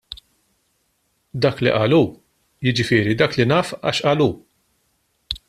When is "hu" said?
1.97-2.01, 4.27-4.31